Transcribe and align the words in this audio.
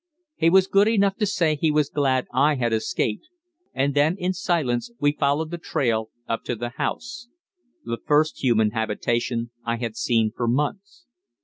He 0.35 0.49
was 0.49 0.65
good 0.65 0.87
enough 0.87 1.15
to 1.17 1.27
say 1.27 1.53
he 1.55 1.69
was 1.69 1.91
glad 1.91 2.25
I 2.33 2.55
had 2.55 2.73
escaped, 2.73 3.27
and 3.71 3.93
then 3.93 4.15
in 4.17 4.33
silence 4.33 4.89
we 4.99 5.11
followed 5.11 5.51
the 5.51 5.59
trail 5.59 6.09
up 6.27 6.43
to 6.45 6.55
the 6.55 6.69
house 6.69 7.27
the 7.85 7.99
first 8.03 8.41
human 8.43 8.71
habitation 8.71 9.51
I 9.63 9.75
had 9.77 9.95
seen 9.95 10.31
for 10.35 10.47
months. 10.47 11.05